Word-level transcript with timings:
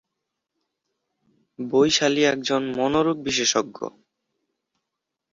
বৈশালী 1.59 2.21
একজন 2.23 2.61
মনোরোগ 2.77 3.17
বিশেষজ্ঞ। 3.23 3.77